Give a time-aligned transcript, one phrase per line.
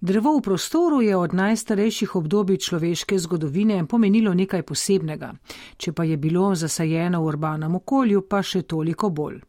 [0.00, 5.32] Drevo v prostoru je od najstarejših obdobij človeške zgodovine pomenilo nekaj posebnega,
[5.76, 9.40] če pa je bilo zasajeno v urbanem okolju, pa še toliko bolj.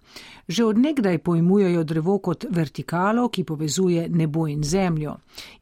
[0.47, 5.19] Že odnegdaj pojmujejo drevo kot vertikalo, ki povezuje nebo in zemljo,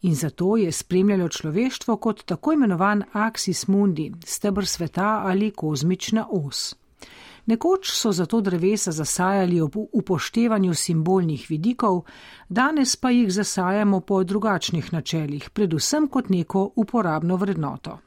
[0.08, 6.78] in zato je spremljalo človeštvo kot tako imenovan axis mundi, stebr sveta ali kozmična os.
[7.48, 12.02] Nekoč so zato drevesa zasajali ob upoštevanju simbolnih vidikov,
[12.50, 18.00] danes pa jih zasajamo po drugačnih načelih, predvsem kot neko uporabno vrednoto.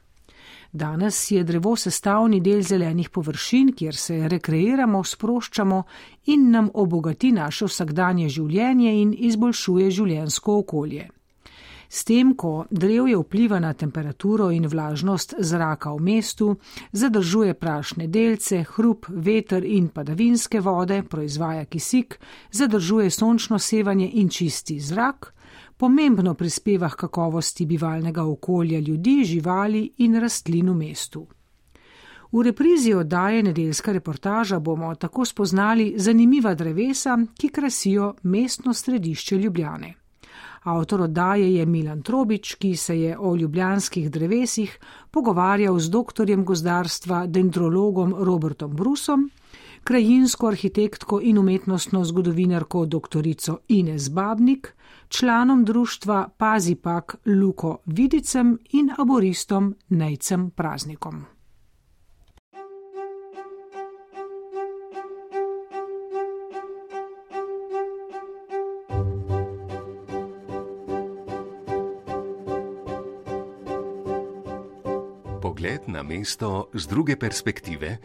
[0.73, 5.83] Danes je drevo sestavni del zelenih površin, kjer se rekreiramo, sproščamo
[6.25, 11.09] in nam obogati naše vsakdanje življenje in izboljšuje življensko okolje.
[11.93, 16.55] S tem, ko drevje vpliva na temperaturo in vlažnost zraka v mestu,
[16.91, 22.15] zadržuje prašne delce, hrup, veter in padavinske vode, proizvaja kisik,
[22.51, 25.33] zadržuje sončno sevanje in čisti zrak,
[25.77, 31.27] pomembno prispeva k kakovosti bivalnega okolja ljudi, živali in rastlin v mestu.
[32.31, 40.00] V reprizi oddaje nedeljska reportaža bomo tako spoznali zanimiva drevesa, ki krasijo mestno središče Ljubljane.
[40.61, 44.79] Avtor oddaje je Milan Trobič, ki se je o ljubljanskih drevesih
[45.11, 49.29] pogovarjal z doktorjem gozdarstva, dendrologom Robertom Brusom,
[49.83, 53.25] krajinsko arhitektko in umetnostno zgodovinarko dr.
[53.67, 54.75] Ines Babnik,
[55.07, 61.40] članom društva Pazipak Luko Vidicem in aboristom Nejcem Praznikom.
[75.61, 77.97] Pogled na mesto z druge perspektive,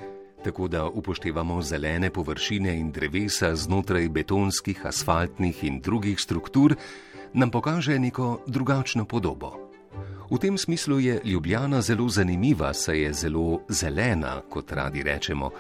[0.45, 6.77] tako da upoštevamo zelene površine in drevesa znotraj betonskih, asfaltnih in drugih struktur,
[7.33, 9.73] nam pokaže neko drugačno podobo.
[10.31, 15.51] V tem smislu je Ljubljana zelo zanimiva, saj je zelo zelena, kot radi rečemo.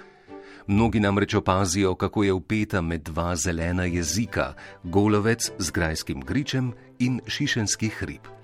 [0.66, 7.20] Mnogi namreč opazijo, kako je upeta med dva zelena jezika: Golovec z grajskim gričem in
[7.26, 8.35] Šišenski hrib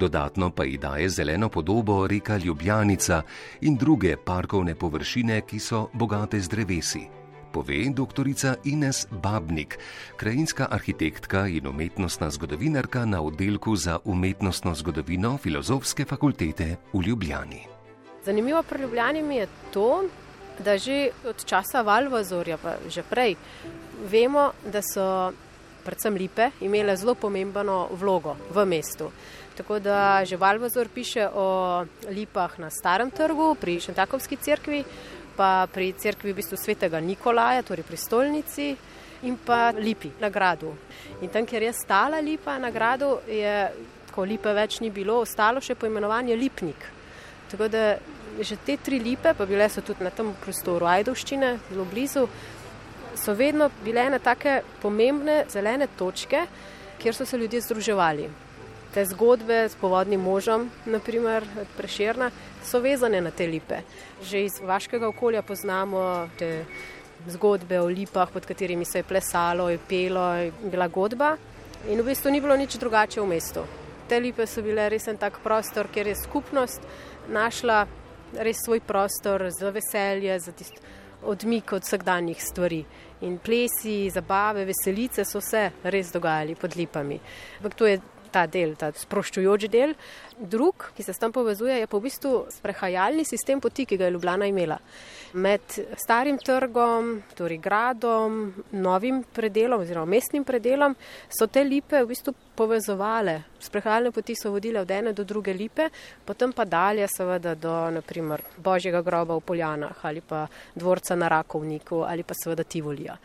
[0.00, 3.22] dodatno pa ji daje zeleno podobo reka Ljubljanica
[3.60, 7.02] in druge parkovne površine, ki so bogate z drevesi.
[7.52, 8.26] Pove dr.
[8.64, 9.78] Ines Babnik,
[10.16, 17.66] krajinska arhitektka in umetnostna zgodovinarka na oddelku za umetnostno zgodovino Filozofske fakultete v Ljubljani.
[18.24, 20.04] Zanimivo pri Ljubljani je to,
[20.64, 23.34] da že od časa Valvazorja, pa že prej,
[24.10, 25.32] vemo, da so
[25.84, 29.10] predvsem lipe imele zelo pomembno vlogo v mestu.
[29.56, 34.84] Tako da že Valvazor piše o lipah na starem trgu, pri Šentakovski cerkvi,
[35.36, 38.76] pa pri cerkvi v bistvu svetega Nikolaja, torej pri stolnici
[39.22, 40.72] in pa lipi na gradu.
[41.20, 43.68] In tam, kjer je stala lipa na gradu, je,
[44.14, 46.88] ko lipe več ni bilo, ostalo še poimenovanje lipnik.
[47.50, 47.98] Tako da
[48.40, 52.28] že te tri lipe, pa bile so tudi na tem prostoru Ajdovščine, zelo blizu,
[53.24, 56.46] so vedno bile na take pomembne zelene točke,
[56.98, 58.30] kjer so se ljudje združevali
[58.94, 61.44] te zgodbe s povodnim možom, naprimer
[61.76, 62.30] preširna,
[62.64, 63.82] so vezane na te lipe.
[64.22, 66.64] Že iz vaškega okolja poznamo te
[67.28, 71.36] zgodbe o lipah, pod katerimi se je plesalo, je pelo, je bila godba
[71.88, 73.64] in v bistvu ni bilo nič drugače v mestu.
[74.08, 76.82] Te lipe so bile res en tak prostor, kjer je skupnost
[77.28, 77.86] našla
[78.36, 80.82] res svoj prostor za veselje, za tisto
[81.22, 82.84] odmik od vsakdanjih stvari.
[83.20, 87.20] In plesi, zabave, veselice so se res dogajali pod lipami.
[87.58, 88.00] Ampak to je
[88.32, 89.94] ta del, ta sproščujoč del.
[90.40, 94.06] Drug, ki se s tem povezuje, je pa v bistvu sprehajalni sistem poti, ki ga
[94.08, 94.78] je Ljubljana imela.
[95.36, 98.38] Med starim trgom, torej gradom,
[98.72, 100.96] novim predelom oziroma mestnim predelom
[101.28, 103.36] so te lipe v bistvu povezovale.
[103.60, 105.90] Sprehajalne poti so vodile od ene do druge lipe,
[106.24, 112.02] potem pa dalje seveda do naprimer Božjega groba v Poljanah ali pa dvorca na Rakovniku
[112.08, 113.18] ali pa seveda Tivolija.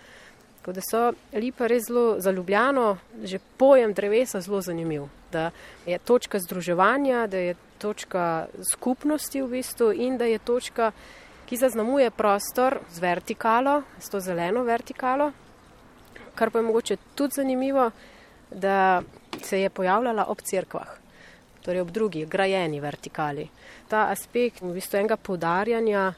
[0.65, 5.03] Tako da so lipe res zelo zaljubljeno, že pojem drevesa zelo zanimiv.
[5.31, 5.51] Da
[5.85, 10.89] je točka združevanja, da je točka skupnosti v bistvu in da je točka,
[11.45, 15.31] ki zaznamuje prostor z vertikalo, s to zeleno vertikalo.
[16.35, 17.91] Kar pa je mogoče tudi zanimivo,
[18.49, 19.03] da
[19.43, 20.97] se je pojavljala ob cerkvah,
[21.61, 23.45] torej ob drugi, grajeni vertikali.
[23.87, 26.13] Ta aspekt v bistvu enega podarjanja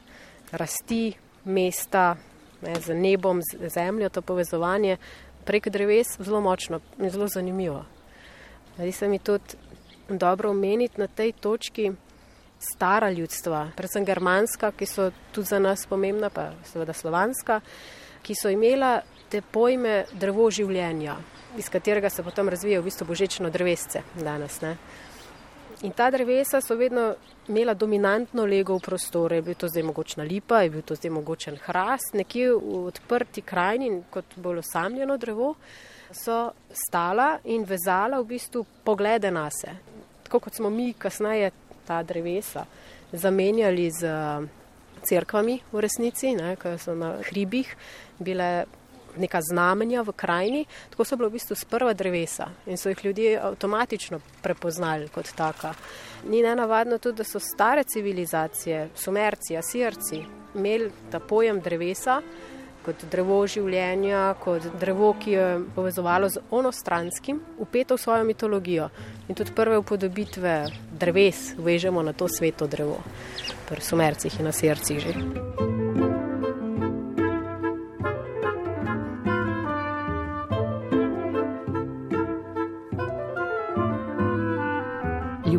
[0.52, 1.12] rasti
[1.44, 2.16] mesta,
[2.62, 4.96] ne, z nebom, z zemljo, to povezovanje
[5.44, 7.84] prek dreves, zelo močno in zelo zanimivo.
[8.78, 9.56] Zdi se mi tudi
[10.08, 11.92] dobro omeniti na tej točki
[12.58, 17.60] stara ljudstva, predvsem germanska, ki so tudi za nas pomembna, pa seveda slovanska,
[18.22, 19.00] ki so imela
[19.30, 21.16] te pojme drevo življenja,
[21.58, 24.60] iz katerega se potem razvija v bistvu božično drevesce danes.
[24.60, 24.76] Ne?
[25.82, 27.14] In ta drevesa so vedno
[27.46, 29.34] imela dominantno lego v prostoru.
[29.34, 33.44] Je bil to zdaj mogočna lipa, je bil to zdaj mogočen hrast, nekje v odprti
[33.46, 35.54] krajini, kot bolj osamljeno drevo,
[36.10, 39.76] so stala in vezala v bistvu poglede na se.
[40.26, 41.52] Tako kot smo mi kasneje
[41.86, 42.66] ta drevesa
[43.12, 44.10] zamenjali z
[45.06, 47.70] crkvami v resnici, ki so na hribih
[48.18, 48.66] bile
[49.18, 53.38] neka znamenja v krajini, tako so bile v bistvu sprva drevesa in so jih ljudje
[53.50, 55.74] avtomatično prepoznali kot taka.
[56.28, 60.22] Ni nenavadno tudi, da so stare civilizacije, sumerci, asirci,
[60.54, 62.22] imeli ta pojem drevesa
[62.88, 68.88] kot drevo življenja, kot drevo, ki je povezovalo z onostranskim, upeto v svojo mitologijo.
[69.28, 70.54] In tudi prve upodobitve
[71.00, 73.02] dreves vežemo na to sveto drevo,
[73.68, 75.77] pri sumercih in asircih že.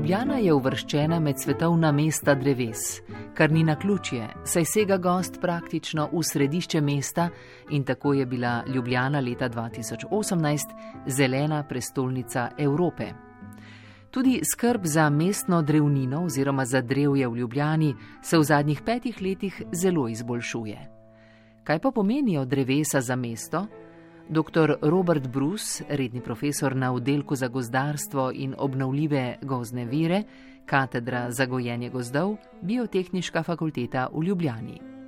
[0.10, 2.80] Ljubljana je uvrščena med svetovna mesta dreves,
[3.38, 7.28] kar ni na ključje, saj sega gost praktično v središče mesta
[7.70, 10.74] in tako je bila Ljubljana leta 2018
[11.06, 13.12] zelena prestolnica Evrope.
[14.12, 19.62] Tudi skrb za mestno drevnino oziroma za drevje v Ljubljani se v zadnjih petih letih
[19.74, 20.80] zelo izboljšuje.
[21.64, 23.68] Kaj pa pomenijo drevesa za mesto?
[24.30, 24.78] Dr.
[24.82, 30.24] Robert Bruce, redni profesor na oddelku za gozdarstvo in obnovljive gozne vire,
[30.66, 34.99] katedra za gojenje gozdov, Biotehnička fakulteta v Ljubljani.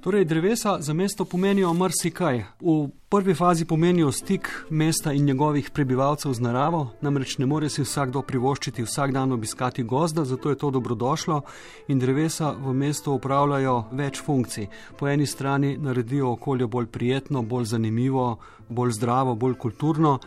[0.00, 2.44] Torej, drevesa za mesto pomenijo marsikaj.
[2.60, 7.82] V prvi fazi pomenijo stik mesta in njegovih prebivalcev z naravo, namreč ne more si
[7.82, 11.42] vsakdo privoščiti vsak dan obiskati gozda, zato je to dobrodošlo
[11.88, 14.70] in drevesa v mestu upravljajo več funkcij.
[14.96, 18.38] Po eni strani naredijo okolje bolj prijetno, bolj zanimivo,
[18.68, 20.18] bolj zdravo, bolj kulturno,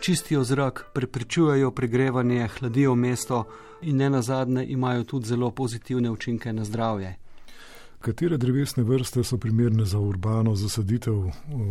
[0.00, 3.44] čistijo zrak, preprečujejo pregrevanje, hladijo mesto
[3.80, 7.21] in ne nazadnje imajo tudi zelo pozitivne učinke na zdravje.
[8.02, 11.14] Katere drevesne vrste so primerne za urbano zasaditev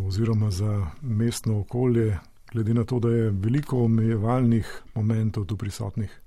[0.08, 2.18] oziroma za mestno okolje,
[2.52, 6.22] glede na to, da je veliko omejevalnih momentov tu prisotnih?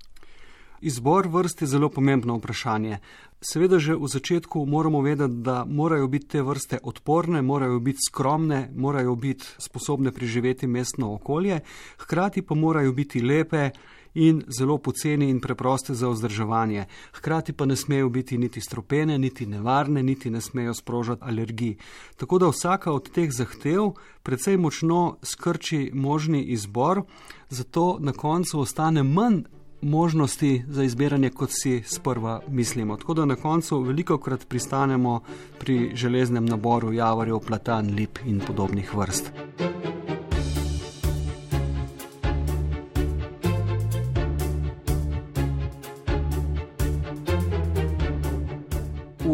[0.81, 2.99] Izbor vrst je zelo pomembno vprašanje.
[3.41, 8.69] Seveda, že v začetku moramo vedeti, da morajo biti te vrste odporne, morajo biti skromne,
[8.75, 11.59] morajo biti sposobne preživeti mestno okolje,
[11.97, 13.71] hkrati pa morajo biti lepe
[14.15, 16.85] in zelo poceni in preproste za vzdrževanje.
[17.13, 21.75] Hkrati pa ne smejo biti niti stropene, niti nevarne, niti ne smejo sprožati alergij.
[22.17, 23.91] Tako da vsaka od teh zahtev
[24.23, 27.01] precej močno skrči možni izbor,
[27.49, 29.43] zato na koncu ostane manj
[29.81, 32.97] možnosti za izbiranje, kot si sprva mislimo.
[32.97, 35.19] Tako da na koncu veliko krat pristanemo
[35.59, 39.31] pri železnem naboru javorjev, platan, lip in podobnih vrst.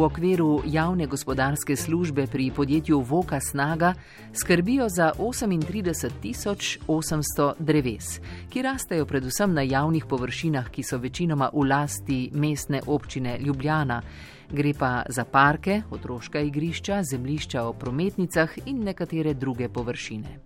[0.01, 3.93] V okviru javne gospodarske službe pri podjetju Voka Snaga
[4.33, 8.19] skrbijo za 38.800 dreves,
[8.49, 14.01] ki rastejo predvsem na javnih površinah, ki so večinoma v lasti mestne občine Ljubljana.
[14.49, 20.39] Gre pa za parke, otroška igrišča, zemlišča o prometnicah in nekatere druge površine.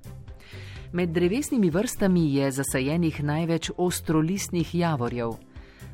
[0.92, 5.30] Med drevesnimi vrstami je zasajenih največ ostrolistnih javorjev.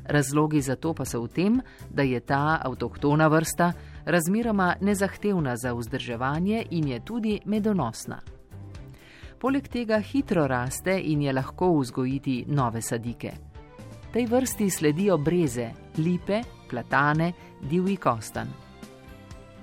[0.04, 3.72] Razlogi za to pa so v tem, da je ta avtohtona vrsta
[4.04, 8.20] razmeroma nezahtevna za vzdrževanje in je tudi medonosna.
[9.38, 13.32] Poleg tega hitro raste in je lahko vzgojiti nove sadike.
[14.12, 17.32] Tej vrsti sledijo breze, lipe, platane,
[17.62, 18.48] divji kostan.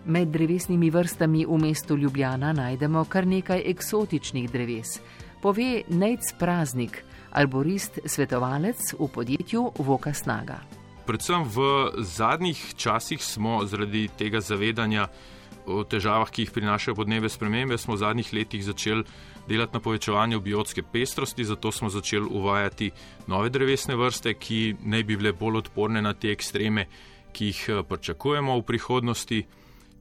[0.05, 4.99] Med drevesnimi vrstami v mestu Ljubljana najdemo kar nekaj eksotičnih dreves,
[5.41, 10.59] pove Nec Praznik, arborist, svetovalec v podjetju Voka Snaga.
[11.05, 15.07] Predvsem v zadnjih časih smo zaradi tega zavedanja
[15.69, 19.03] o težavah, ki jih prinašajo podnebne spremembe, smo v zadnjih letih začeli
[19.47, 22.91] delati na povečevanju biotske pestrosti, zato smo začeli uvajati
[23.27, 26.85] nove drevesne vrste, ki naj bi bile bolj odporne na te ekstreme,
[27.33, 29.43] ki jih eh, pričakujemo v prihodnosti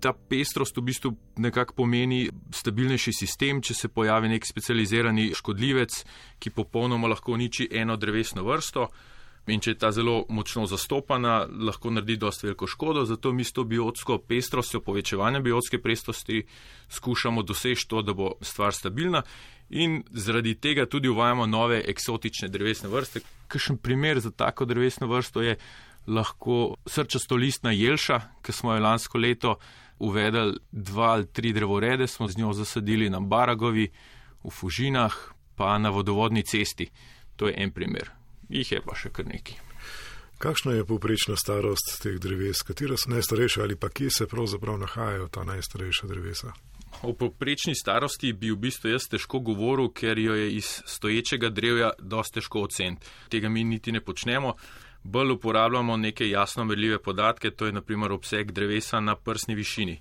[0.00, 6.02] ta pestrost v bistvu nekako pomeni stabilnejši sistem, če se pojavi nek specializirani škodljivec,
[6.38, 8.88] ki popolnoma lahko uniči eno drevesno vrsto.
[9.49, 13.55] In če je ta zelo močno zastopana, lahko naredi dosta veliko škodo, zato mi s
[13.57, 16.43] to biotsko pestrostjo, povečevanjem biotske pestrosti,
[16.93, 19.23] skušamo doseči to, da bo stvar stabilna.
[19.71, 23.25] In zaradi tega tudi uvajamo nove eksotične drevesne vrste.
[23.49, 25.57] Kakšen primer za tako drevesno vrsto je
[26.09, 29.59] lahko srčasto listna jelša, ki smo jo lansko leto
[29.99, 33.90] uvedli dva ali tri drevorede, smo z njo zasadili na Baragovi,
[34.45, 35.14] v Fužinah,
[35.57, 36.90] pa na vodovodni cesti.
[37.37, 38.11] To je en primer.
[38.49, 39.59] Jih je pa še kar nekaj.
[40.38, 45.26] Kakšna je povprečna starost teh dreves, katera so najstarejša ali pa kje se pravzaprav nahajajo
[45.28, 46.52] ta najstarejša drevesa?
[47.02, 51.90] O povprečni starosti bi v bistvu jaz težko govoril, ker jo je iz stoječega drevja
[51.99, 53.07] dosti težko oceniti.
[53.28, 54.55] Tega mi niti ne počnemo.
[55.08, 60.00] Bolj uporabljamo neke jasno merljive podatke, to je naprimer obseg drevesa na prsni višini.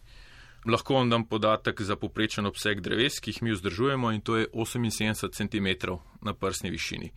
[0.65, 4.47] Lahko vam dam podatek za poprečen obseg dreves, ki jih mi vzdržujemo in to je
[4.51, 7.11] 78 cm na prsni višini.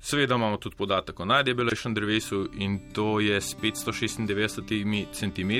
[0.00, 5.52] Seveda imamo tudi podatek o najdebelejšem drevesu in to je s 596 cm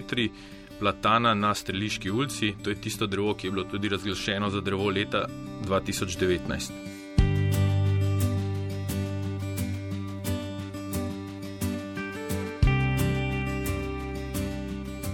[0.78, 2.54] platana na Streliški ulici.
[2.64, 5.26] To je tisto drevo, ki je bilo tudi razglašeno za drevo leta
[5.66, 6.99] 2019.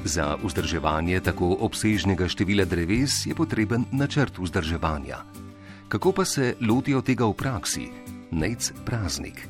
[0.07, 5.19] Za vzdrževanje tako obsežnega števila dreves je potreben načrt vzdrževanja.
[5.89, 7.89] Kako pa se lotijo tega v praksi?
[8.31, 9.49] Nec praznik.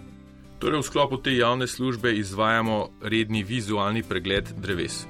[0.59, 5.05] Torej, v sklopu te javne službe izvajamo redni vizualni pregled dreves.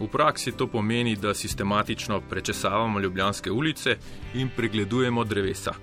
[0.00, 3.96] V praksi to pomeni, da sistematično prečesavamo ljubljanske ulice
[4.34, 5.74] in pregledujemo drevesa.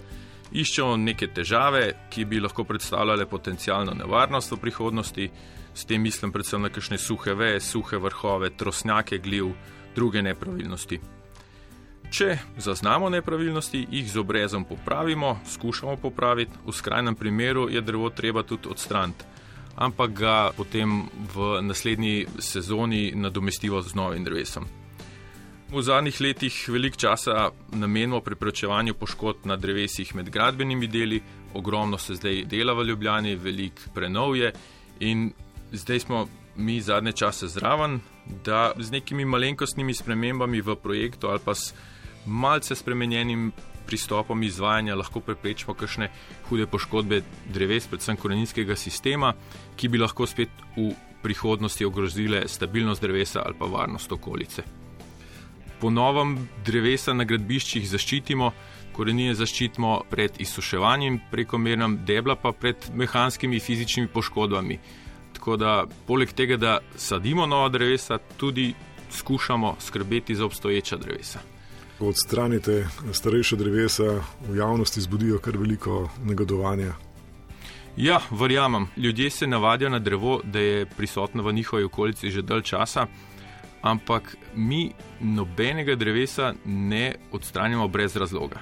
[0.52, 5.32] Iščemo neke težave, ki bi lahko predstavljale potencijalno nevarnost v prihodnosti,
[5.76, 9.52] s tem mislim predvsem na kakšne suhe veje, suhe vrhove, trosnjake gliv,
[9.96, 11.00] druge nepravilnosti.
[12.10, 18.44] Če zaznamo nepravilnosti, jih z obrezom popravimo, skušamo popraviti, v skrajnem primeru je drevo treba
[18.44, 19.36] tudi odstraniti
[19.76, 24.64] ampak ga potem v naslednji sezoni nadomestimo z novim drevesom.
[25.66, 31.20] V zadnjih letih veliko časa namenimo preprečevanju poškodb na drevesih med gradbenimi deli,
[31.54, 34.54] ogromno se zdaj dela v Ljubljani, veliko prenov je
[35.00, 35.34] in
[35.72, 38.00] zdaj smo mi zadnje čase zraven,
[38.46, 41.74] da z nekimi malenkostnimi spremembami v projektu ali pa s
[42.26, 43.52] malce spremenjenim
[43.86, 46.10] pristopom izvajanja lahko preprečimo kakšne
[46.50, 47.22] hude poškodbe
[47.54, 49.34] dreves, predvsem koreninskega sistema,
[49.76, 50.90] ki bi lahko spet v
[51.22, 54.64] prihodnosti ogrozile stabilnost drevesa ali pa varnost okolice.
[55.80, 58.52] Po novem drevesa na gradbiščih zaščitimo,
[58.96, 64.80] korenine zaščitimo pred izsuševanjem prekomernem debla, pa pred mehanskimi fizičnimi poškodbami.
[65.46, 68.74] Tako da, poleg tega, da sadimo nova drevesa, tudi
[69.12, 71.40] skušamo skrbeti za obstoječa drevesa
[72.00, 74.04] ko odstranite starejše drevesa,
[74.50, 76.94] v javnosti zbudijo kar veliko negodovanja.
[77.98, 78.88] Ja, verjamem.
[78.98, 83.08] Ljudje se navadijo na drevo, da je prisotno v njihovi okolici že dalj časa,
[83.82, 88.60] ampak mi nobenega drevesa ne odstranjamo brez razloga.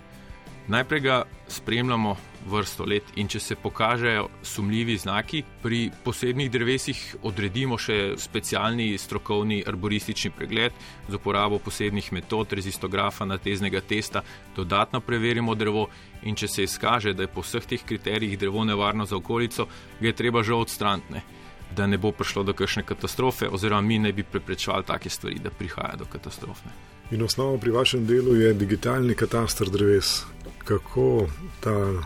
[0.67, 2.15] Najprej ga spremljamo
[2.47, 9.59] vrsto let in če se pokažejo sumljivi znaki, pri posebnih drevesih odredimo še specialni strokovni
[9.67, 10.71] arboristični pregled
[11.09, 14.23] z uporabo posebnih metod, rezistografa, nateznega testa,
[14.55, 15.89] dodatno preverimo drevo
[16.23, 19.67] in če se izkaže, da je po vseh teh kriterijih drevo nevarno za okolico,
[19.99, 21.27] ga je treba že odstraniti.
[21.75, 25.51] Da ne bo prišlo do kakšne katastrofe, oziroma mi ne bi preprečevali take stvari, da
[25.51, 26.92] prihaja do katastrofe.
[27.11, 30.23] In osnova pri vašem delu je digitalni katastar dreves
[30.63, 31.27] kako
[31.59, 32.03] ta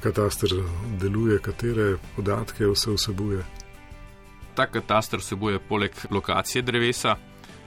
[0.00, 0.50] kataster
[1.00, 3.44] deluje, katere podatke vse vsebuje.
[4.54, 7.16] Ta kataster vsebuje poleg lokacije drevesa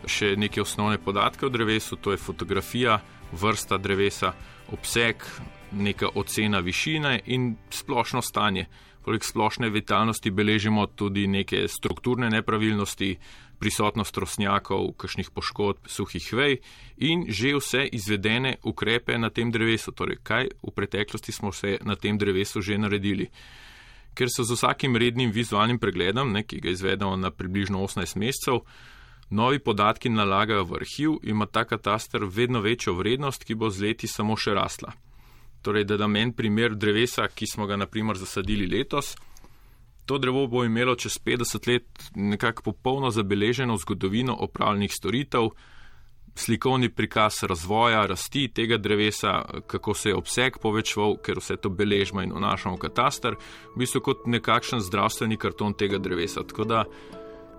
[0.07, 2.97] še neke osnovne podatke o drevesu, to je fotografija,
[3.31, 4.33] vrsta drevesa,
[4.75, 5.23] obseg,
[5.71, 8.65] neka ocena višine in splošno stanje.
[9.03, 13.15] Poleg splošne vitalnosti beležimo tudi neke strukturne nepravilnosti,
[13.63, 16.57] prisotnost trosnjakov, kakšnih poškodb, suhih vej
[16.99, 21.95] in že vse izvedene ukrepe na tem drevesu, torej kaj v preteklosti smo se na
[21.95, 23.29] tem drevesu že naredili.
[24.13, 28.61] Ker so z vsakim rednim vizualnim pregledom, ne, ki ga izvedemo na približno 18 mesecev,
[29.31, 33.87] novi podatki nalagajo v arhiv in ima ta kataster vedno večjo vrednost, ki bo z
[33.87, 34.93] leti samo še rasla.
[35.63, 39.15] Torej, da dam en primer drevesa, ki smo ga naprimer zasadili letos,
[40.05, 45.49] To drevo bo imelo čez 50 let nekako popolno zabeleženo zgodovino opravljenih storitev,
[46.35, 52.21] slikovni prikaz razvoja, rasti tega drevesa, kako se je obseg povečval, ker vse to beležimo
[52.21, 53.37] in vnašamo v katastar,
[53.75, 56.43] v bistvu kot nekakšen zdravstveni karton tega drevesa.
[56.43, 56.83] Tako da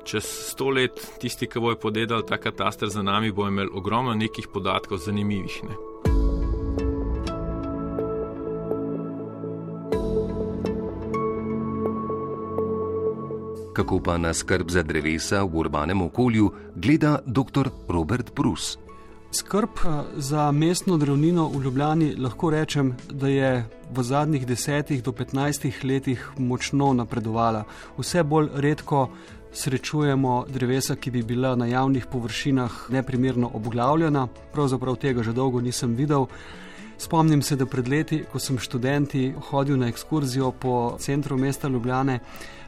[0.04, 0.26] čez
[0.58, 4.98] 100 let tisti, ki bojo podedali ta katastar za nami, bo imel ogromno nekih podatkov
[4.98, 5.60] zanimivih.
[5.64, 5.93] Ne?
[13.74, 17.68] Kako pa na skrb za drevesa v urbanem okolju gleda dr.
[17.88, 18.78] Robert Bruce.
[19.34, 25.12] Skrb eh, za mestno drevnino v Ljubljani lahko rečem, da je v zadnjih 10 do
[25.12, 27.64] 15 letih močno napredovala.
[27.98, 29.08] Vse bolj redko
[29.52, 34.28] srečujemo drevesa, ki bi bila na javnih površinah neprimerno obglavljena.
[34.52, 36.26] Pravzaprav tega že dolgo nisem videl.
[36.98, 42.20] Spomnim se, da pred leti, ko sem študenti hodil na ekskurzijo po centru mesta Ljubljane,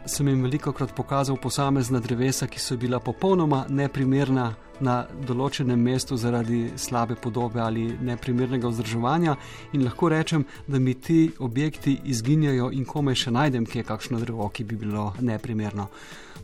[0.06, 4.96] sem jim veliko krat pokazal posamezna drevesa, ki so bila popolnoma neprimerna na
[5.26, 9.36] določenem mestu zaradi slabe podobe ali neprimernega vzdrževanja.
[9.72, 14.20] In lahko rečem, da mi ti objekti izginjajo in komaj še najdem, kje je kakšno
[14.22, 15.88] drevo, ki bi bilo neprimerno.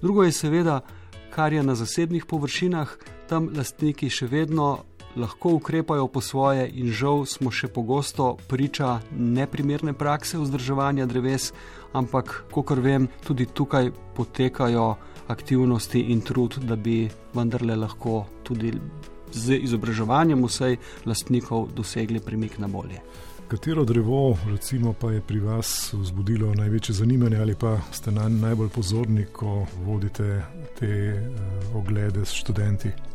[0.02, 0.80] Drugo je seveda,
[1.34, 2.96] kar je na zasebnih površinah,
[3.28, 4.84] tam lastniki še vedno
[5.16, 11.52] lahko ukrepajo po svoje, in žal smo še pogosto priča neprimerne prakse vzdrževanja dreves,
[11.92, 14.94] ampak, kot vem, tudi tukaj potekajo
[15.28, 18.72] aktivnosti in trud, da bi vendarle lahko tudi
[19.32, 20.76] z izobraževanjem vsej
[21.06, 23.00] lastnikov dosegli premik na bolje.
[23.48, 28.68] Katero drevo, recimo, pa je pri vas vzbudilo največje zanimanje, ali pa ste na najbolj
[28.68, 30.42] pozorni, ko vodite
[30.78, 33.11] te uh, oglede s študenti?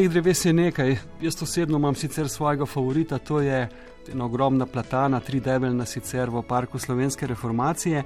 [0.00, 0.96] Teh dreves je nekaj.
[1.20, 3.68] Jaz osebno imam sicer svojega favorita, to je
[4.12, 8.02] ena ogromna platana, tri debelna sicer v parku Slovenske reformacije.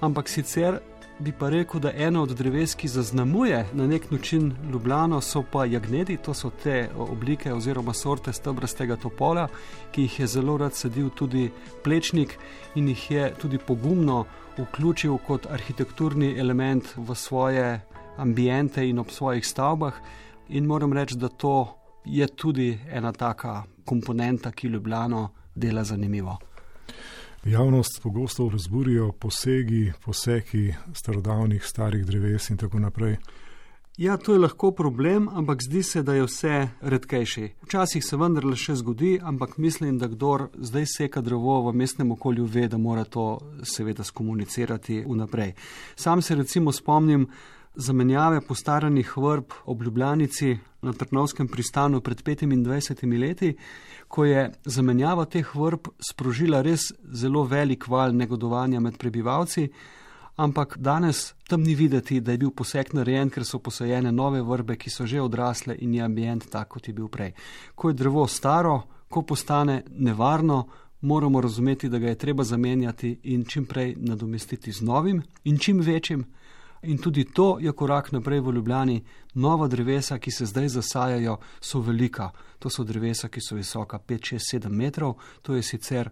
[0.00, 0.78] Ampak sicer
[1.18, 5.64] bi pa rekel, da eno od dreves, ki zaznamuje na nek način Ljubljano, so pa
[5.64, 9.48] jagnedi, to so te oblike oziroma sorte stebrastega topola,
[9.90, 11.50] ki jih je zelo rad sadil tudi
[11.82, 12.38] plečnik
[12.74, 14.24] in jih je tudi pogumno
[14.58, 17.80] vključil kot arhitekturni element v svoje
[18.18, 19.98] ambiente in ob svojih stavbah.
[20.48, 26.38] In moram reči, da to je tudi ena taka komponenta, ki Ljubljano dela zanimivo.
[27.44, 33.16] Javnost pogosto razburijo posegi, poseki starodavnih starih dreves in tako naprej.
[33.96, 37.48] Ja, to je lahko problem, ampak zdi se, da je vse redkejši.
[37.62, 42.44] Včasih se vendarle še zgodi, ampak mislim, da kdor zdaj seka drevo v mestnem okolju,
[42.44, 45.52] ve, da mora to seveda skomunicirati vnaprej.
[45.94, 47.28] Sam se recimo spomnim,
[47.74, 53.56] zamenjave postaranih vrb ob Ljubljanici na Trnovskem pristanu pred 25 leti,
[54.08, 59.68] ko je zamenjava teh vrb sprožila res zelo velik val negodovanja med prebivalci.
[60.36, 64.76] Ampak danes tam ni videti, da je bil poseg narejen, ker so posajene nove vrbe,
[64.76, 67.32] ki so že odrasle in je ambient tak, kot je bil prej.
[67.74, 70.64] Ko je drevo staro, ko postane nevarno,
[71.00, 75.80] moramo razumeti, da ga je treba zamenjati in čim prej nadomestiti z novim in čim
[75.80, 76.24] večjim.
[76.84, 79.02] In tudi to je korak naprej v Ljubljani.
[79.34, 82.30] Nova drevesa, ki se zdaj zasajajo, so velika.
[82.58, 85.14] To so drevesa, ki so visoka 5, 6, 7 metrov.
[85.42, 86.10] To je sicer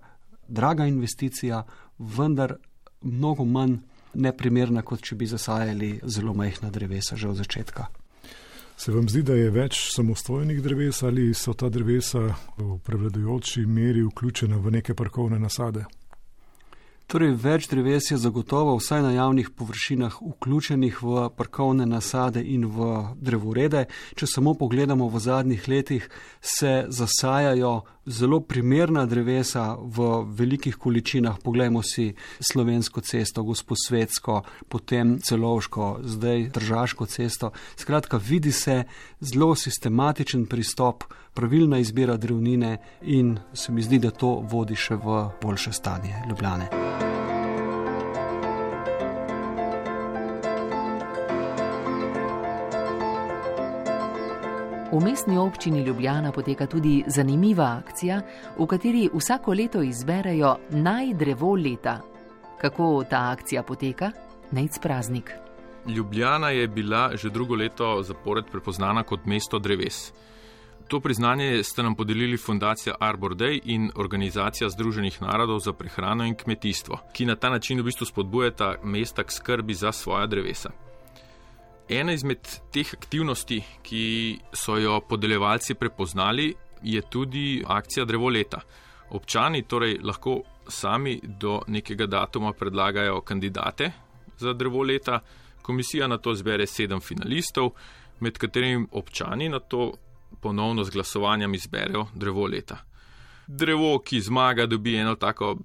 [0.49, 1.63] draga investicija,
[1.99, 2.57] vendar
[3.03, 3.79] mnogo manj
[4.15, 7.87] neprimerna, kot če bi zasajali zelo majhna drevesa že od začetka.
[8.77, 14.03] Se vam zdi, da je več samostojnih dreves ali so ta drevesa v prevladujoči meri
[14.03, 15.85] vključena v neke parkovne nasade?
[17.12, 22.87] Torej, več dreves je zagotovo vsaj na javnih površinah vključenih v parkovne nasade in v
[23.20, 23.83] drevorede.
[24.16, 26.07] Če samo pogledamo v zadnjih letih,
[26.40, 31.37] se zasajajo zelo primerna drevesa v velikih količinah.
[31.44, 34.40] Poglejmo si slovensko cesto, gosposvetsko,
[34.72, 37.53] potem celovško, zdaj držaško cesto.
[37.77, 38.85] Skratka, vidi se
[39.20, 41.05] zelo sistematičen pristop,
[41.37, 46.72] pravilna izbira drevnine in se mi zdi, da to vodi še v boljše stanje Ljubljane.
[54.92, 58.20] V mestni občini Ljubljana poteka tudi zanimiva akcija,
[58.59, 62.00] v kateri vsako leto izberejo naj drevo leta.
[62.61, 64.11] Kako ta akcija poteka?
[64.50, 65.33] Najc praznik.
[65.87, 70.12] Ljubljana je bila že drugo leto zapored prepoznana kot mesto dreves.
[70.88, 76.35] To priznanje ste nam podelili Fundacija Arbor Day in Organizacija Združenih narodov za prehrano in
[76.35, 80.70] kmetijstvo, ki na ta način v bistvu spodbujata mesta k skrbi za svoja drevesa.
[81.92, 84.05] Ena izmed teh aktivnosti, ki
[84.57, 88.61] so jo podeljevalci prepoznali, je tudi akcija Drevo leta.
[89.11, 93.90] Občani torej lahko sami do nekega datuma predlagajo kandidate
[94.38, 95.20] za Drevo leta,
[95.62, 97.70] komisija na to zbere sedem finalistov,
[98.20, 99.92] med katerimi občani na to
[100.40, 102.78] ponovno z glasovanjem izberejo Drevo leta.
[103.46, 105.57] Drevo, ki zmaga, dobi eno tako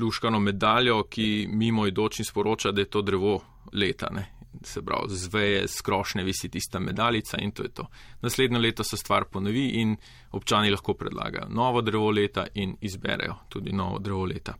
[0.00, 3.40] luškano medaljo, ki mimo idočni sporoča, da je to drevo
[3.72, 4.08] leta.
[4.10, 4.37] Ne?
[4.62, 7.86] Se pravi, zveje, skrošne visi tista medaljica in to je to.
[8.20, 9.96] Naslednjo leto se stvar ponovi in
[10.30, 14.54] občani lahko predlagajo novo drevo leta in izberejo tudi novo drevo leta.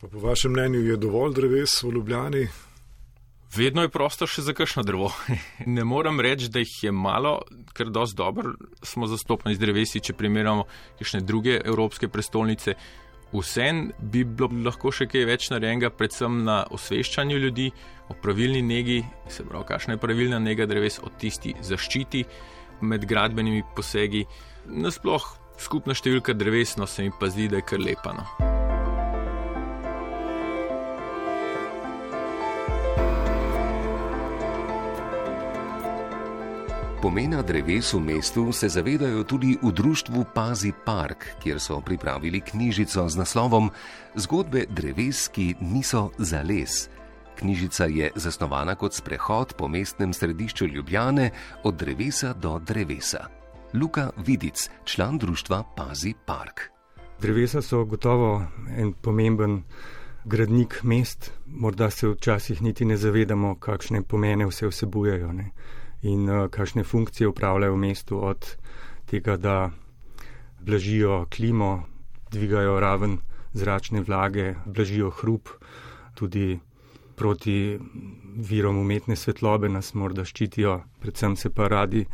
[0.00, 2.48] Pa po vašem mnenju je dovolj dreves v Ljubljani?
[3.56, 5.08] Vedno je prostor še za kakšno drevo.
[5.76, 7.38] ne moram reči, da jih je malo,
[7.72, 10.66] ker dosti dobro smo zastopani z drevesi, če primerjamo
[10.98, 12.74] kakšne druge evropske prestolnice.
[13.32, 17.70] Vsem bi bilo lahko še kaj več narejenega, predvsem na osveščanju ljudi
[18.08, 22.24] o pravilni negi, se pravi, kakšna je pravilna nega dreves, o tisti zaščiti
[22.80, 24.26] med gradbenimi posegi.
[24.66, 25.26] Nasploh
[25.58, 28.26] skupna številka drevesno se mi pa zdi, da je kar lepano.
[37.06, 43.08] Pomena dreves v mestu se zavedajo tudi v društvu Pazi Park, kjer so pripravili knjižico
[43.08, 43.70] z naslovom
[44.16, 46.88] Zgodbe dreves, ki niso za les.
[47.36, 51.30] Knjižica je zasnovana kot sprehod po mestnem središču Ljubljane
[51.64, 53.26] od drevesa do drevesa.
[53.74, 56.60] Luka Vidic, član društva Pazi Park.
[57.20, 58.42] Drevesa so gotovo
[58.76, 59.62] en pomemben
[60.24, 65.50] gradnik mest, morda se včasih niti ne zavedamo, kakšne pomene vse vsebujejo ne?
[66.02, 68.56] in uh, kakšne funkcije upravljajo v mestu, od
[69.06, 69.70] tega, da
[70.60, 71.82] blažijo klimo,
[72.30, 73.18] dvigajo raven
[73.52, 75.48] zračne vlage, blažijo hrup,
[76.14, 76.58] tudi
[77.16, 77.78] proti
[78.36, 82.04] virom umetne svetlobe nas morda ščitijo, predvsem se pa radi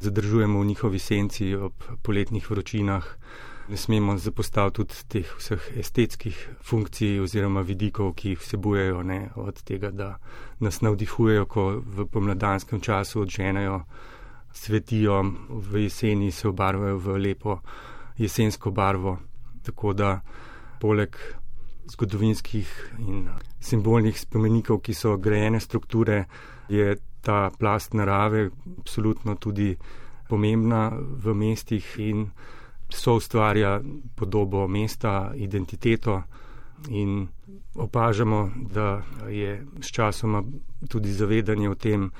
[0.00, 3.08] zadržujemo v njihovi senci ob poletnih vročinah.
[3.68, 9.62] Ne smemo zapostaviti tudi teh vseh estetskih funkcij oziroma vidikov, ki jih vsebujejo, ne, od
[9.62, 10.08] tega, da
[10.60, 13.84] nas navdihujejo, ko v pomladanskem času odženejo,
[14.52, 17.60] svetijo, v jeseni se obarvajo v lepo
[18.18, 19.18] jesensko barvo.
[19.62, 20.20] Tako da
[20.80, 21.16] poleg
[21.92, 23.28] zgodovinskih in
[23.60, 26.24] simbolnih spomenikov, ki so grajene strukture,
[26.68, 29.76] je ta plast narave absolutno tudi
[30.28, 32.26] pomembna v mestih in
[32.92, 33.80] so ustvarja
[34.16, 36.22] podobo mesta, identiteto
[36.88, 37.28] in
[37.74, 40.42] opažamo, da je s časoma
[40.88, 42.10] tudi zavedanje o tem,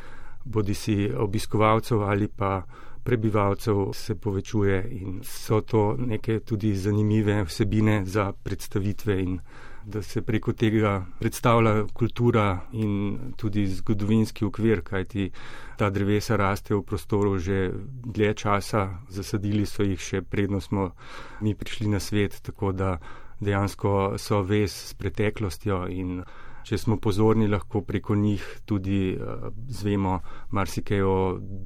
[0.44, 2.62] bodi si obiskovalcev ali pa
[3.04, 9.40] prebivalcev se povečuje in so to neke tudi zanimive vsebine za predstavitve in
[9.84, 15.30] da se preko tega predstavlja kultura in tudi zgodovinski okvir, kajti
[15.76, 17.70] ta drevesa raste v prostoru že
[18.04, 20.92] dlje časa, zasadili so jih še predno smo
[21.40, 22.98] mi prišli na svet, tako da
[23.40, 26.22] dejansko so vez s preteklostjo in
[26.64, 30.20] če smo pozorni, lahko preko njih tudi uh, zvemo
[30.50, 31.16] marsikaj o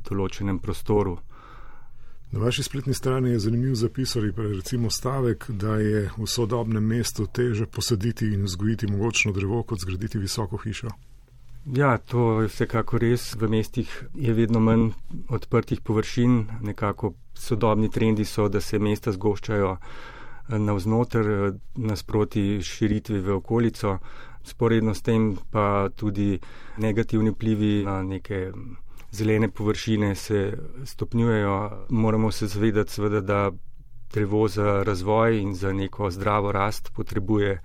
[0.09, 1.17] določenem prostoru.
[2.33, 6.85] Na vaši spletni strani je zanimiv zapis ali pa recimo stavek, da je v sodobnem
[6.85, 10.91] mestu teže posaditi in vzgojiti mogočno drevo, kot zgraditi visoko hišo.
[11.67, 13.35] Ja, to je vsekako res.
[13.35, 14.91] V mestih je vedno manj
[15.29, 16.47] odprtih površin.
[16.63, 23.99] Nekako sodobni trendi so, da se mesta zgoščajo eh, navznoter, eh, nasproti širitvi v okolico.
[24.47, 26.39] Sporedno s tem pa tudi
[26.79, 28.53] negativni vplivi na neke
[29.11, 31.87] zelene površine se stopnjujejo.
[31.89, 33.51] Moramo se zavedati, seveda, da
[34.13, 37.61] drevo za razvoj in za neko zdravo rast potrebuje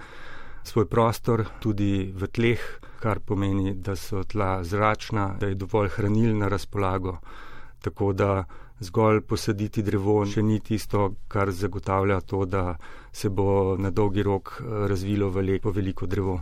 [0.63, 2.61] svoj prostor tudi v tleh,
[2.99, 7.17] kar pomeni, da so tla zračna, da je dovolj hranil na razpolago.
[7.81, 8.43] Tako da
[8.79, 12.75] zgolj posaditi drevo še ni tisto, kar zagotavlja to, da
[13.11, 16.41] se bo na dolgi rok razvilo v lepo veliko drevo.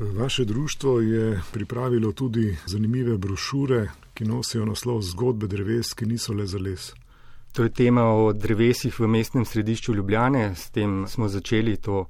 [0.00, 6.46] Vaše društvo je pripravilo tudi zanimive brošure, ki nosijo naslov Zgodbe dreves, ki niso le
[6.46, 6.94] za les.
[7.52, 10.54] To je tema o drevesih v mestnem središču Ljubljane.
[10.56, 12.06] S tem smo začeli to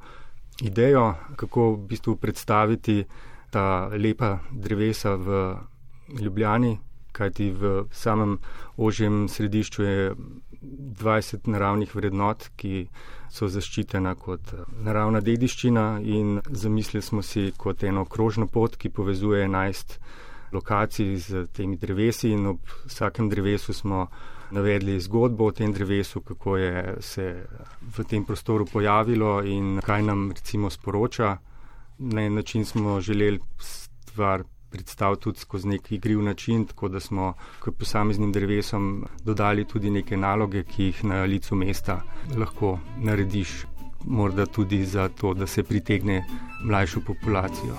[0.62, 3.04] idejo, kako v bistvu predstaviti
[3.50, 5.56] ta lepa drevesa v
[6.20, 6.78] Ljubljani,
[7.12, 8.38] kajti v samem
[8.76, 10.14] ožjem središču je
[10.62, 12.86] 20 naravnih vrednot, ki
[13.30, 18.90] so zaščitena kot eh, naravna dediščina in zamislili smo si kot eno krožno pot, ki
[18.90, 19.98] povezuje 11
[20.52, 24.08] lokacij z temi drevesi in ob vsakem drevesu smo
[24.50, 27.26] navedli zgodbo o tem drevesu, kako je se
[27.80, 31.36] v tem prostoru pojavilo in kaj nam recimo sporoča.
[31.98, 37.34] Na en način smo želeli stvar predstaviti tudi skozi nek igriv način, tako da smo
[37.62, 42.02] k posameznim drevesom dodali tudi neke naloge, ki jih na licu mesta
[42.36, 43.66] lahko narediš,
[44.06, 46.24] morda tudi za to, da se pritegne
[46.64, 47.76] mlajšo populacijo.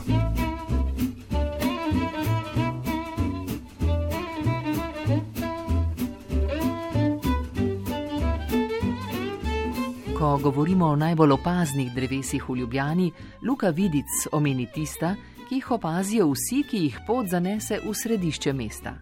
[10.18, 16.30] Ko govorimo o najbolj opaznih drevesih v Ljubljani, Luka Vidic omeni tista, ki jih opazijo
[16.32, 18.94] vsi, ki jih pot zanese v središče mesta.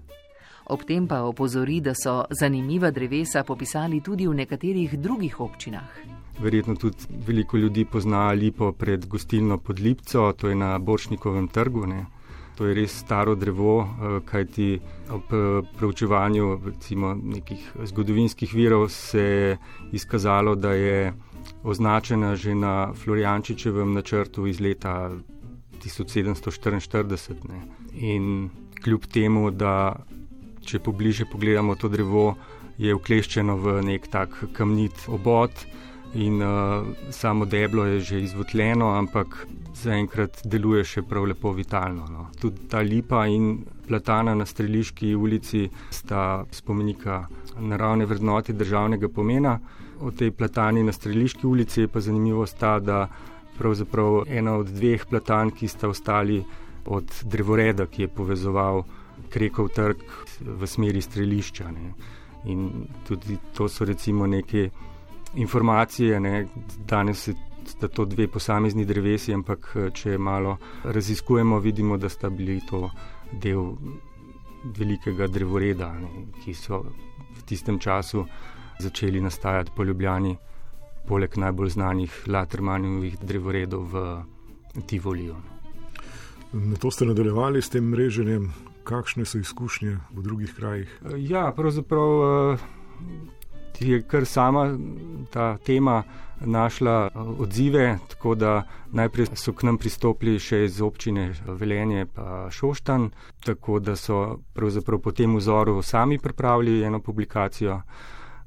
[0.74, 6.00] Ob tem pa opozori, da so zanimiva drevesa popisali tudi v nekaterih drugih občinah.
[6.40, 11.86] Verjetno tudi veliko ljudi pozna lipo pred gostilno pod Lipco, to je na Boršnikovem trgu.
[11.86, 12.06] Ne.
[12.58, 19.22] To je res staro drevo, eh, kajti ob eh, preučevanju recimo, nekih zgodovinskih virov se
[19.22, 19.58] je
[19.92, 21.14] izkazalo, da je
[21.64, 25.12] označena že na Floriančičevem načrtu iz leta
[25.80, 27.50] 1744.
[27.50, 27.62] Ne.
[27.94, 28.50] In
[28.84, 29.96] kljub temu, da
[30.66, 32.34] če pobliže pogledamo to drevo,
[32.80, 35.52] je ukleščeno v nek tak kamnit obod
[36.14, 42.08] in uh, samo deblo je že izvotljeno, ampak zaenkrat deluje še prav lepo vitalno.
[42.10, 42.30] No.
[42.40, 47.28] Tudi ta lipa in platana na Streliški ulici sta spomenika
[47.60, 49.60] naravne vrednote državnega pomena.
[50.02, 53.08] O tej platani na Streliški ulici je pa zanimivo sta, da
[53.60, 56.40] pravzaprav ena od dveh platan, ki sta ostali
[56.86, 58.84] od drevoreda, ki je povezoval
[59.30, 60.04] Krekov trg
[60.42, 61.72] v smeri strelišča.
[61.72, 61.92] Ne.
[62.50, 64.70] In tudi to so recimo neke
[65.36, 66.48] informacije, ne.
[66.88, 67.36] danes je
[67.94, 72.90] to dve posamezni drevesi, ampak če malo raziskujemo, vidimo, da sta bili to
[73.32, 73.76] del
[74.64, 76.82] velikega drevoreda, ne, ki so
[77.38, 78.26] v tistem času
[78.80, 80.38] začeli nastajati po Ljubljani,
[81.10, 84.04] poleg najbolj znanih Latermanovih drevoredov v
[84.86, 85.36] Tivoliju.
[86.54, 88.52] Na to ste nadaljevali s tem mreženjem,
[88.84, 90.90] kakšne so izkušnje v drugih krajih?
[91.18, 92.10] Ja, pravzaprav
[92.54, 92.58] eh,
[93.80, 94.78] je kar sama
[95.34, 96.04] ta tema
[96.46, 102.48] našla eh, odzive, tako da najprej so k nam pristopili še iz občine Velenje pa
[102.52, 103.10] Šoštan,
[103.46, 107.82] tako da so pravzaprav po tem vzoru sami pripravili eno publikacijo.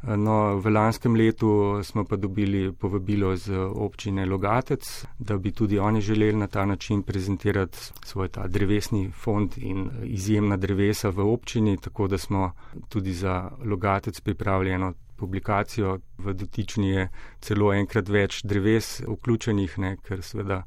[0.03, 6.01] No, v lanskem letu smo pa dobili povabilo z občine Logatec, da bi tudi oni
[6.01, 12.09] želeli na ta način prezentirati svoj ta drevesni fond in izjemna drevesa v občini, tako
[12.09, 12.53] da smo
[12.89, 17.09] tudi za Logatec pripravili eno publikacijo, v dotični je
[17.41, 20.65] celo enkrat več dreves vključenih, ne, ker seveda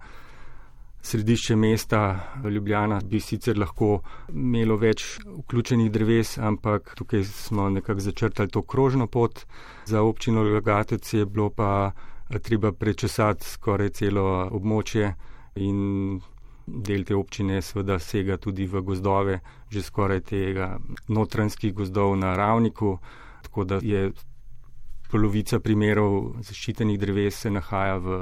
[1.05, 3.99] središče mesta Ljubljana bi sicer lahko
[4.33, 9.45] imelo več vključenih dreves, ampak tukaj smo nekako začrtali to krožno pot.
[9.85, 11.91] Za občino Logatec je bilo pa
[12.41, 15.13] treba prečesati skoraj celo območje
[15.55, 16.19] in
[16.65, 19.39] del te občine seveda sega tudi v gozdove,
[19.69, 22.97] že skoraj tega notranskih gozdov na ravniku,
[23.45, 24.09] tako da je
[25.11, 28.17] polovica primerov zaščitenih dreves se nahaja v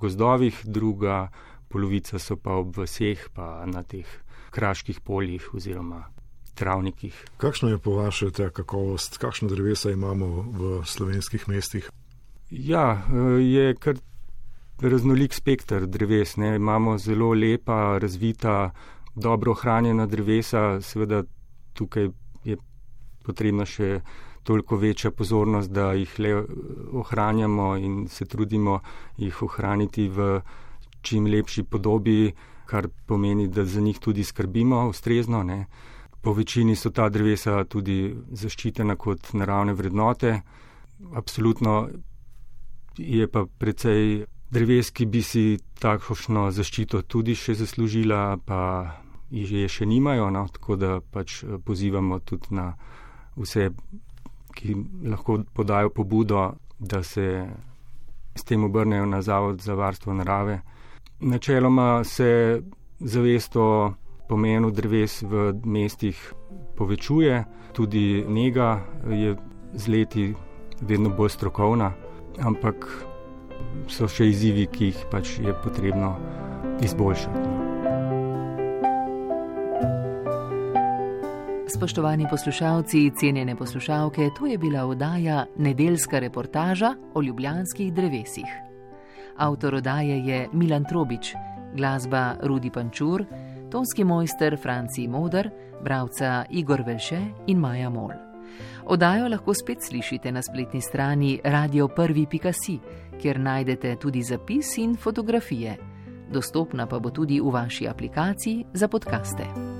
[0.00, 1.28] gozdovih, druga
[1.68, 4.06] polovica so pa ob vseh, pa na teh
[4.50, 6.04] kraških poljih oziroma
[6.54, 7.24] travnikih.
[7.36, 10.26] Kakšna je po vaše ta kakovost, kakšno drevesa imamo
[10.56, 11.90] v slovenskih mestih?
[12.50, 13.02] Ja,
[13.40, 13.98] je kar
[14.80, 16.36] raznolik spektr dreves.
[16.36, 16.56] Ne.
[16.56, 18.70] Imamo zelo lepa, razvita,
[19.14, 21.22] dobro ohranjena drevesa, seveda
[21.72, 22.08] tukaj
[22.44, 22.56] je
[23.24, 24.00] potrebno še
[24.46, 26.34] toliko večja pozornost, da jih le
[26.92, 28.80] ohranjamo in se trudimo
[29.18, 30.40] jih ohraniti v
[31.06, 32.32] čim lepši podobi,
[32.66, 35.42] kar pomeni, da za njih tudi skrbimo ustrezno.
[35.42, 35.66] Ne.
[36.22, 40.40] Po večini so ta drevesa tudi zaščitena kot naravne vrednote.
[41.14, 41.88] Absolutno
[42.98, 45.44] je pa precej dreves, ki bi si
[45.78, 48.60] takšno zaščito tudi še zaslužila, pa
[49.30, 52.72] jih je še nimajo, no, tako da pač eh, pozivamo tudi na
[53.36, 53.70] vse
[54.56, 57.46] ki lahko podajo pobudo, da se
[58.34, 60.60] s tem obrnejo na Zavod za varstvo narave.
[61.20, 62.62] Načeloma se
[63.00, 63.92] zavest o
[64.28, 66.34] pomenu dreves v mestih
[66.76, 69.36] povečuje, tudi njega je
[69.72, 70.34] z leti
[70.80, 71.92] vedno bolj strokovna,
[72.38, 72.88] ampak
[73.88, 76.16] so še izzivi, ki jih pač je potrebno
[76.84, 77.48] izboljšati.
[81.76, 88.65] Spoštovani poslušalci, cenjene poslušalke, to je bila oddaja Nedeljska reportaža o ljubljanskih drevesih.
[89.38, 91.34] Avtor oddaje je Milan Trobič,
[91.74, 93.24] glasba Rudi Pančur,
[93.70, 95.50] tonski mojster Franci Modar,
[95.84, 98.10] bravca Igor Velše in Maja Mol.
[98.86, 102.78] Oddajo lahko spet slišite na spletni strani radio1.si,
[103.20, 105.76] kjer najdete tudi zapis in fotografije.
[106.32, 109.75] Dostopna pa bo tudi v vaši aplikaciji za podkaste.